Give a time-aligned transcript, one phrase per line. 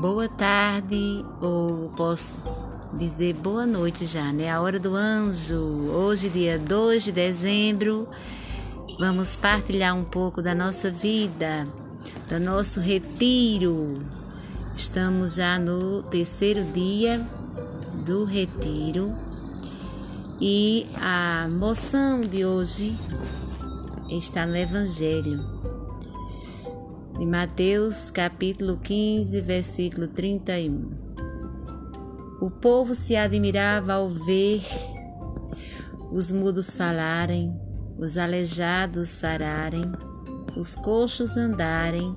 [0.00, 2.34] Boa tarde, ou posso
[2.94, 4.50] dizer boa noite já, né?
[4.50, 5.58] A hora do anjo.
[5.90, 8.08] Hoje, dia 2 de dezembro,
[8.98, 11.68] vamos partilhar um pouco da nossa vida,
[12.30, 13.98] do nosso retiro.
[14.74, 17.20] Estamos já no terceiro dia
[18.06, 19.14] do retiro
[20.40, 22.96] e a moção de hoje
[24.08, 25.69] está no Evangelho
[27.20, 30.90] de Mateus capítulo 15, versículo 31.
[32.40, 34.62] O povo se admirava ao ver
[36.10, 37.54] os mudos falarem,
[37.98, 39.92] os aleijados sararem,
[40.56, 42.16] os coxos andarem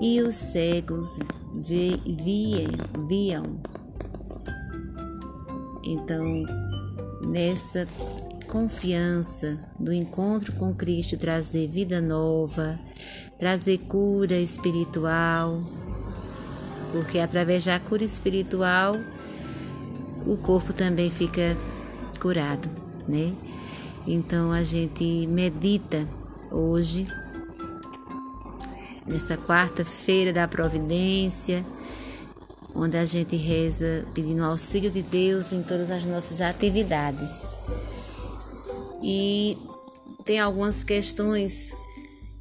[0.00, 1.20] e os cegos
[1.54, 3.62] viam, viam.
[5.84, 6.24] Então,
[7.24, 7.86] nessa
[8.48, 12.76] confiança do encontro com Cristo trazer vida nova,
[13.38, 15.60] trazer cura espiritual,
[16.92, 18.96] porque através da cura espiritual
[20.26, 21.56] o corpo também fica
[22.20, 22.68] curado,
[23.06, 23.32] né?
[24.06, 26.06] Então a gente medita
[26.50, 27.06] hoje,
[29.06, 31.64] nessa quarta-feira da providência,
[32.74, 37.56] onde a gente reza pedindo auxílio de Deus em todas as nossas atividades.
[39.02, 39.58] E
[40.24, 41.74] tem algumas questões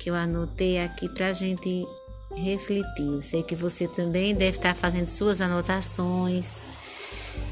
[0.04, 1.88] que eu anotei aqui para a gente
[2.36, 3.06] refletir.
[3.06, 6.62] Eu sei que você também deve estar fazendo suas anotações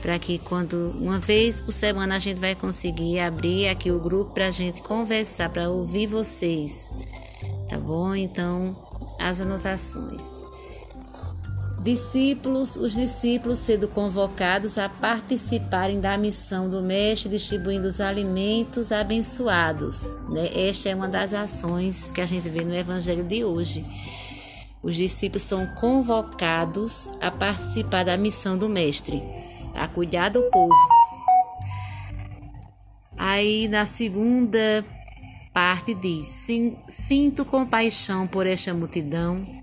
[0.02, 4.34] para que quando uma vez por semana a gente vai conseguir abrir aqui o grupo
[4.34, 6.92] para a gente conversar, para ouvir vocês,
[7.70, 8.14] tá bom?
[8.14, 8.76] Então,
[9.18, 10.41] as anotações.
[11.84, 20.16] Discípulos, os discípulos sendo convocados a participarem da missão do Mestre, distribuindo os alimentos abençoados.
[20.30, 20.68] Né?
[20.70, 23.84] Esta é uma das ações que a gente vê no Evangelho de hoje.
[24.84, 29.24] Os discípulos são convocados a participar da missão do Mestre,
[29.74, 30.76] a cuidar do povo.
[33.18, 34.86] Aí na segunda
[35.52, 36.28] parte diz:
[36.88, 39.61] Sinto compaixão por esta multidão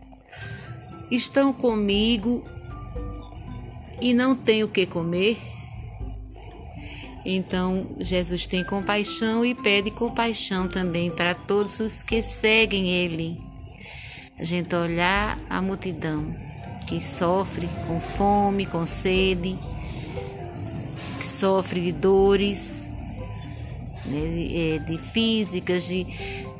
[1.11, 2.45] estão comigo
[4.01, 5.39] e não tenho o que comer?
[7.25, 13.39] Então, Jesus tem compaixão e pede compaixão também para todos os que seguem Ele.
[14.39, 16.35] A gente olhar a multidão
[16.87, 19.59] que sofre com fome, com sede,
[21.19, 22.89] que sofre de dores,
[24.07, 26.07] né, é, de físicas, de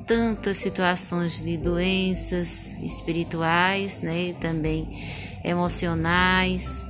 [0.09, 4.89] tantas situações de doenças espirituais, né, também
[5.45, 6.83] emocionais.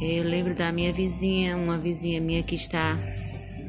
[0.00, 2.96] Eu lembro da minha vizinha, uma vizinha minha que está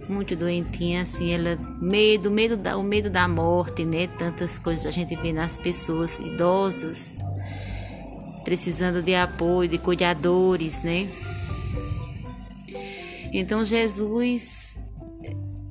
[0.09, 4.07] muito doentinha, assim, ela medo, medo da, o medo da morte, né?
[4.07, 7.17] Tantas coisas a gente vê nas pessoas idosas
[8.43, 11.07] precisando de apoio, de cuidadores, né?
[13.31, 14.88] Então Jesus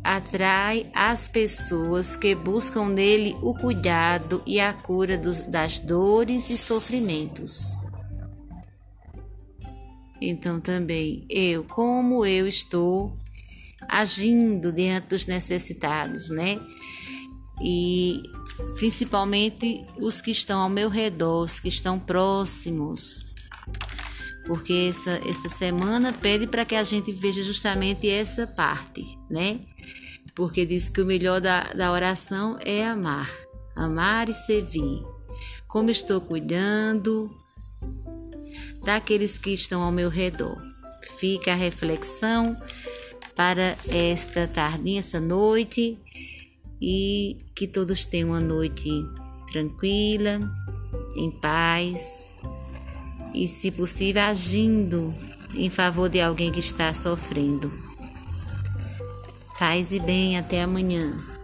[0.09, 6.57] atrai as pessoas que buscam nele o cuidado e a cura dos, das dores e
[6.57, 7.77] sofrimentos.
[10.19, 13.19] Então também eu, como eu estou
[13.87, 16.59] agindo diante dos necessitados, né?
[17.61, 18.23] E
[18.79, 23.28] principalmente os que estão ao meu redor, os que estão próximos.
[24.49, 29.61] Porque essa, essa semana pede para que a gente veja justamente essa parte, né?
[30.39, 33.29] porque diz que o melhor da, da oração é amar,
[33.75, 35.03] amar e servir.
[35.67, 37.29] Como estou cuidando
[38.85, 40.57] daqueles que estão ao meu redor.
[41.19, 42.57] Fica a reflexão
[43.35, 45.99] para esta tardinha, essa noite,
[46.81, 48.89] e que todos tenham uma noite
[49.51, 50.41] tranquila,
[51.17, 52.29] em paz
[53.35, 55.15] e, se possível, agindo
[55.55, 57.73] em favor de alguém que está sofrendo.
[59.59, 61.38] Paz e bem, até amanhã.